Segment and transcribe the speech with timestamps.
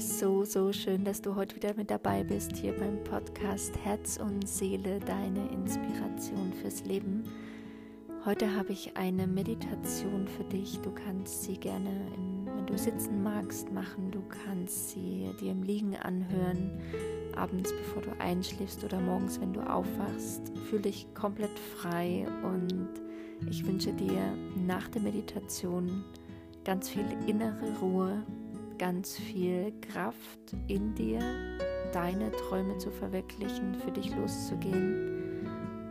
[0.00, 4.16] ist so, so schön, dass du heute wieder mit dabei bist hier beim Podcast Herz
[4.16, 7.24] und Seele, deine Inspiration fürs Leben.
[8.24, 10.80] Heute habe ich eine Meditation für dich.
[10.80, 14.10] Du kannst sie gerne, im, wenn du sitzen magst, machen.
[14.10, 16.80] Du kannst sie dir im Liegen anhören,
[17.36, 20.50] abends, bevor du einschläfst oder morgens, wenn du aufwachst.
[20.70, 22.88] Fühl dich komplett frei und
[23.50, 24.34] ich wünsche dir
[24.66, 26.04] nach der Meditation
[26.64, 28.22] ganz viel innere Ruhe
[28.80, 31.20] ganz viel Kraft in dir,
[31.92, 35.46] deine Träume zu verwirklichen, für dich loszugehen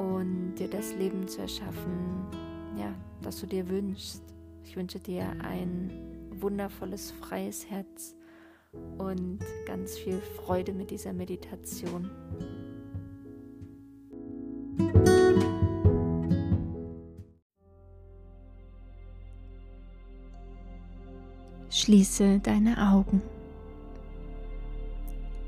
[0.00, 2.26] und dir das Leben zu erschaffen,
[2.76, 4.24] ja, das du dir wünschst.
[4.64, 5.92] Ich wünsche dir ein
[6.40, 8.16] wundervolles, freies Herz
[8.98, 12.10] und ganz viel Freude mit dieser Meditation.
[21.74, 23.22] Schließe deine Augen.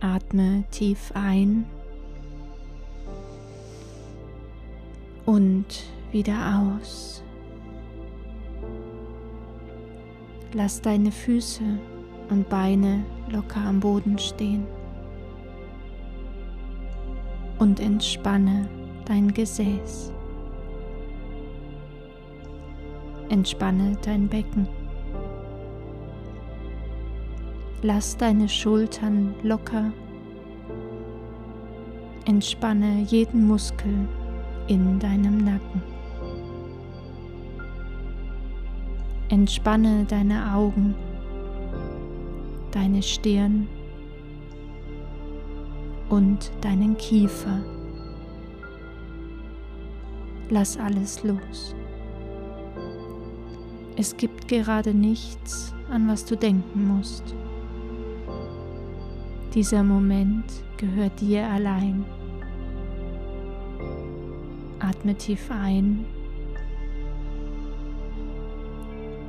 [0.01, 1.67] Atme tief ein
[5.27, 7.23] und wieder aus.
[10.55, 11.79] Lass deine Füße
[12.31, 14.67] und Beine locker am Boden stehen
[17.59, 18.67] und entspanne
[19.05, 20.11] dein Gesäß.
[23.29, 24.67] Entspanne dein Becken.
[27.87, 29.93] Lass deine Schultern locker.
[32.25, 34.09] Entspanne jeden Muskel
[34.69, 35.83] in deinem Nacken.
[39.29, 40.95] Entspanne deine Augen,
[42.71, 43.67] deine Stirn
[46.09, 47.63] und deinen Kiefer.
[50.49, 51.75] Lass alles los.
[53.97, 57.35] Es gibt gerade nichts, an was du denken musst.
[59.55, 62.05] Dieser Moment gehört dir allein.
[64.81, 66.05] Atme tief ein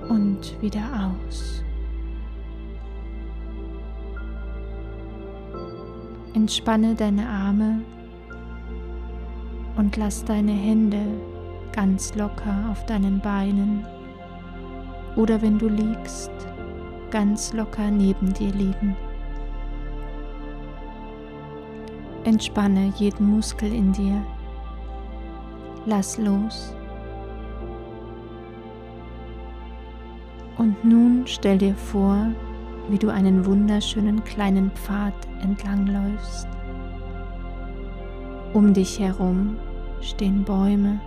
[0.09, 1.64] und wieder aus.
[6.34, 7.81] Entspanne deine Arme
[9.78, 11.06] und lass deine Hände
[11.72, 13.85] ganz locker auf deinen Beinen
[15.16, 16.31] oder wenn du liegst,
[17.12, 18.96] ganz locker neben dir liegen.
[22.25, 24.25] Entspanne jeden Muskel in dir.
[25.86, 26.75] Lass los.
[30.58, 32.18] Und nun stell dir vor,
[32.90, 36.47] wie du einen wunderschönen kleinen Pfad entlangläufst.
[38.53, 39.58] Um dich herum
[40.02, 41.00] stehen Bäume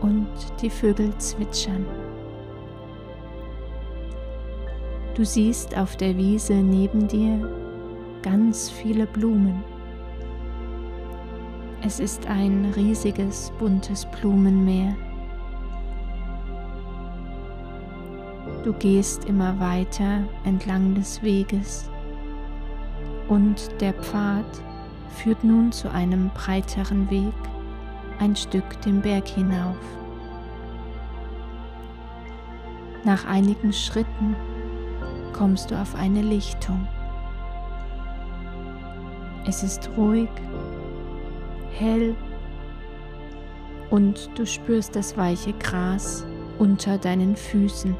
[0.00, 0.28] und
[0.62, 1.84] die Vögel zwitschern.
[5.14, 7.50] Du siehst auf der Wiese neben dir
[8.22, 9.62] ganz viele Blumen.
[11.82, 14.94] Es ist ein riesiges buntes Blumenmeer.
[18.62, 21.90] Du gehst immer weiter entlang des Weges
[23.28, 24.44] und der Pfad
[25.08, 27.32] führt nun zu einem breiteren Weg
[28.18, 29.78] ein Stück den Berg hinauf.
[33.04, 34.36] Nach einigen Schritten
[35.32, 36.86] kommst du auf eine Lichtung.
[39.46, 40.28] Es ist ruhig
[41.72, 42.14] hell
[43.90, 46.26] und du spürst das weiche Gras
[46.58, 47.96] unter deinen Füßen.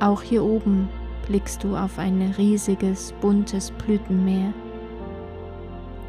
[0.00, 0.88] Auch hier oben
[1.26, 4.52] blickst du auf ein riesiges, buntes Blütenmeer,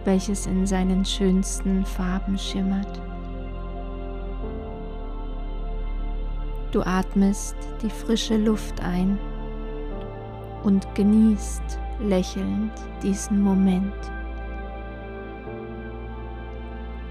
[0.06, 3.02] welches in seinen schönsten Farben schimmert.
[6.72, 9.20] Du atmest die frische Luft ein
[10.64, 12.72] und genießt lächelnd
[13.02, 13.94] diesen Moment.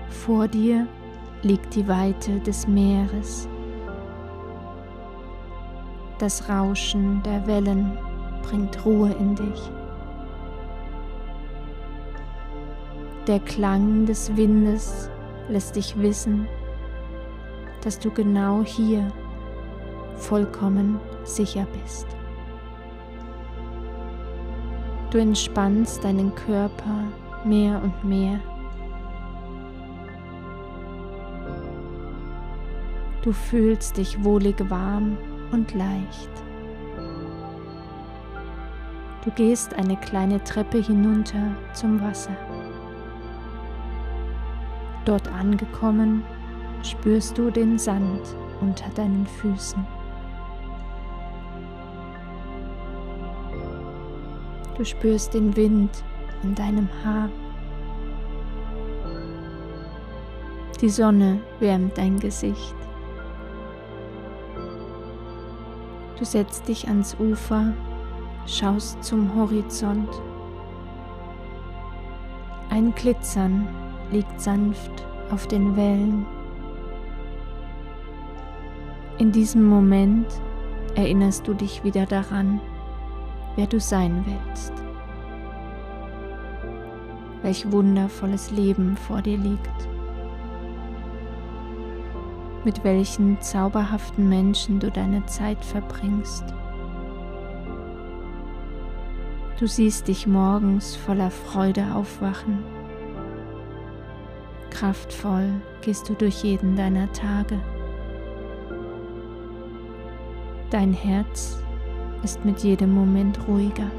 [0.08, 0.86] Vor dir
[1.42, 3.48] liegt die Weite des Meeres.
[6.18, 7.98] Das Rauschen der Wellen
[8.42, 9.70] bringt Ruhe in dich.
[13.26, 15.10] Der Klang des Windes
[15.48, 16.46] lässt dich wissen,
[17.82, 19.08] dass du genau hier
[20.16, 22.06] vollkommen sicher bist.
[25.12, 27.04] Du entspannst deinen Körper
[27.44, 28.40] mehr und mehr.
[33.20, 35.18] Du fühlst dich wohlig warm
[35.52, 36.30] und leicht.
[39.22, 42.34] Du gehst eine kleine Treppe hinunter zum Wasser.
[45.04, 46.24] Dort angekommen,
[46.82, 49.86] spürst du den Sand unter deinen Füßen.
[54.82, 56.02] Du spürst den Wind
[56.42, 57.28] in deinem Haar.
[60.80, 62.74] Die Sonne wärmt dein Gesicht.
[66.18, 67.72] Du setzt dich ans Ufer,
[68.46, 70.08] schaust zum Horizont.
[72.68, 73.68] Ein Glitzern
[74.10, 76.26] liegt sanft auf den Wellen.
[79.18, 80.26] In diesem Moment
[80.96, 82.60] erinnerst du dich wieder daran,
[83.56, 84.72] wer du sein willst.
[87.42, 89.88] Welch wundervolles Leben vor dir liegt.
[92.64, 96.44] Mit welchen zauberhaften Menschen du deine Zeit verbringst.
[99.58, 102.64] Du siehst dich morgens voller Freude aufwachen.
[104.70, 107.60] Kraftvoll gehst du durch jeden deiner Tage.
[110.70, 111.62] Dein Herz
[112.22, 113.90] ist mit jedem Moment ruhiger.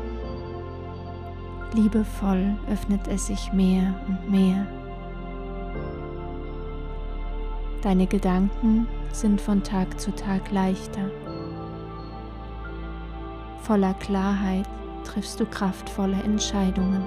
[1.73, 4.67] Liebevoll öffnet es sich mehr und mehr.
[7.81, 11.09] Deine Gedanken sind von Tag zu Tag leichter.
[13.61, 14.67] Voller Klarheit
[15.03, 17.03] triffst du kraftvolle Entscheidungen.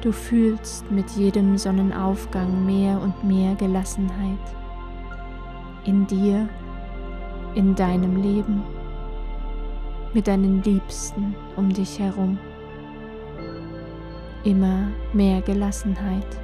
[0.00, 4.38] Du fühlst mit jedem Sonnenaufgang mehr und mehr Gelassenheit
[5.84, 6.48] in dir
[7.58, 8.62] in deinem Leben,
[10.14, 12.38] mit deinen Liebsten um dich herum.
[14.44, 16.40] Immer mehr Gelassenheit.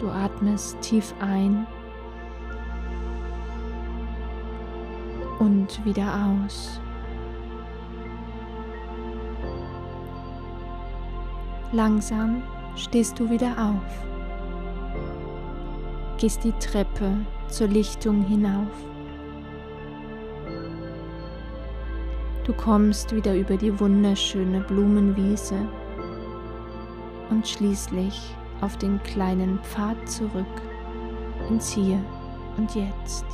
[0.00, 1.68] Du atmest tief ein
[5.38, 6.80] und wieder aus.
[11.70, 12.42] Langsam
[12.74, 14.11] stehst du wieder auf
[16.22, 17.16] gehst die Treppe
[17.48, 18.68] zur Lichtung hinauf.
[22.44, 25.56] Du kommst wieder über die wunderschöne Blumenwiese
[27.28, 30.62] und schließlich auf den kleinen Pfad zurück
[31.48, 31.98] ins Hier
[32.56, 33.26] und Jetzt.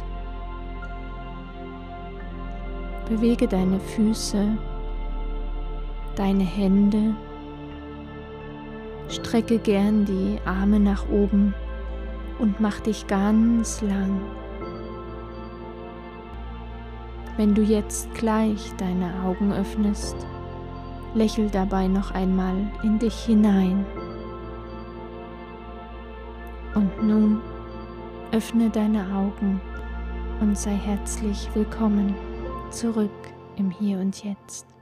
[3.06, 4.56] Bewege deine Füße,
[6.16, 7.14] deine Hände,
[9.10, 11.52] strecke gern die Arme nach oben
[12.38, 14.20] und mach dich ganz lang.
[17.36, 20.16] Wenn du jetzt gleich deine Augen öffnest,
[21.14, 23.86] lächel dabei noch einmal in dich hinein.
[26.74, 27.40] Und nun
[28.32, 29.60] öffne deine Augen
[30.40, 32.14] und sei herzlich willkommen
[32.70, 33.10] zurück
[33.56, 34.77] im Hier und Jetzt.